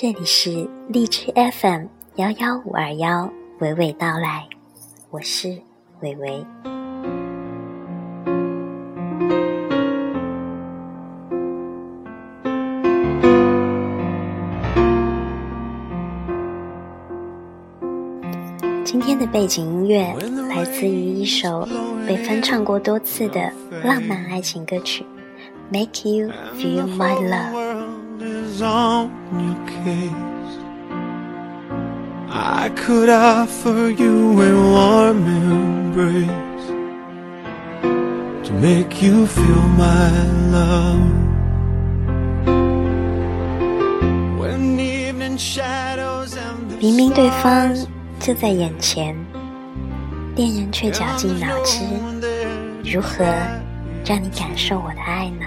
[0.00, 4.46] 这里是荔枝 FM 幺幺五二幺，娓娓道来，
[5.10, 5.48] 我是
[6.02, 6.46] 伟伟。
[18.84, 20.14] 今天的背景音乐
[20.48, 21.66] 来自于一首
[22.06, 23.52] 被翻唱过多次的
[23.82, 25.04] 浪漫爱情歌曲
[25.76, 27.64] 《Make You Feel My Love》。
[28.62, 30.58] On your case.
[32.30, 36.66] I could offer you a warm embrace
[38.46, 40.10] to make you feel my
[40.50, 41.00] love.
[44.38, 47.74] When evening shadows and 明明对方
[48.20, 49.16] 就在眼前，
[50.36, 51.84] 恋人却绞尽脑汁，
[52.84, 53.24] 如何
[54.04, 55.46] 让你感受我的爱呢？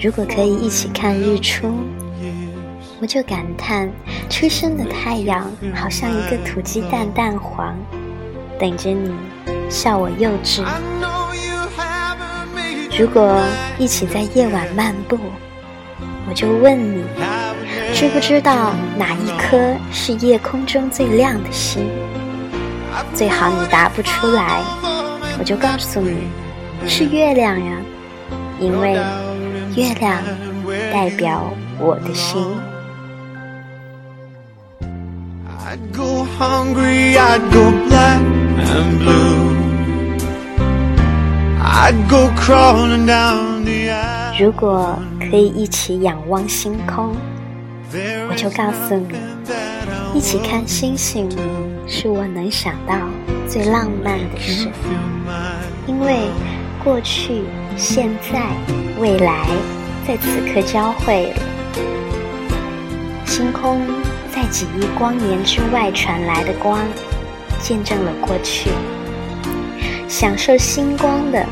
[0.00, 1.74] 如果可以一起看日出，
[3.00, 3.90] 我就感叹
[4.28, 7.76] 初升的太阳好像一个土鸡蛋蛋黄，
[8.58, 9.12] 等着你
[9.68, 10.62] 笑我幼稚。
[12.98, 13.42] 如果
[13.78, 15.18] 一起在夜晚漫步，
[16.28, 17.04] 我就问你，
[17.94, 21.86] 知不知道哪一颗是夜空中最亮的星？
[23.14, 24.62] 最好你答不出来，
[25.38, 26.28] 我就告诉你，
[26.86, 27.76] 是月亮呀。
[28.60, 28.92] 因为
[29.74, 30.22] 月亮
[30.92, 32.44] 代表我的心。
[44.38, 47.14] 如果可以一起仰望星空，
[48.28, 49.16] 我就告诉你，
[50.14, 51.30] 一起看星星
[51.86, 52.94] 是我能想到
[53.48, 54.68] 最浪漫的事，
[55.86, 56.28] 因为。
[56.82, 57.42] 过去、
[57.76, 58.40] 现在、
[58.98, 59.46] 未来，
[60.08, 61.42] 在此刻交汇了。
[63.26, 63.82] 星空
[64.34, 66.78] 在几亿光年之外传来的光，
[67.60, 68.70] 见证了过去。
[70.08, 71.44] 享受星光的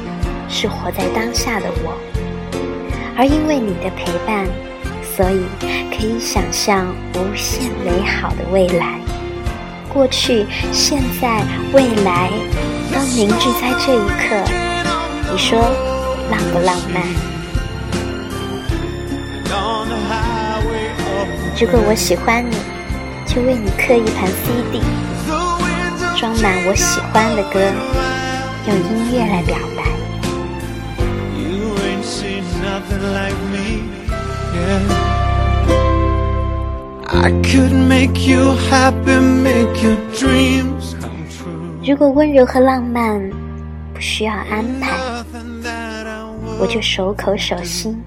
[0.49, 1.93] 是活在当下的我，
[3.15, 4.47] 而因为你的陪伴，
[5.15, 5.43] 所以
[5.95, 8.99] 可以想象无限美好的未来。
[9.93, 11.43] 过去、现在、
[11.75, 12.31] 未来，
[12.95, 14.68] 都凝聚在这一刻。
[15.39, 15.57] 你说
[16.33, 17.01] 浪不浪漫？
[21.61, 22.57] 如果我喜欢你，
[23.25, 24.83] 就为你刻一盘 CD，
[26.17, 27.61] 装满我喜欢的歌，
[28.67, 29.85] 用音乐来表白。
[41.87, 43.48] 如果温柔和浪漫不
[44.01, 44.97] 需要安排。
[46.61, 48.03] 我就守口守心，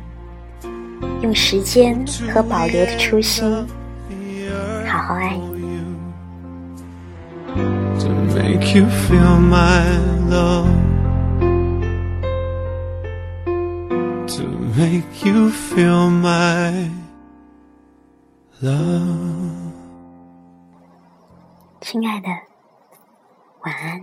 [1.21, 3.49] 用时间和保留的初心，
[4.85, 5.51] 好好爱你。
[21.81, 22.27] 亲爱的，
[23.63, 24.01] 晚安。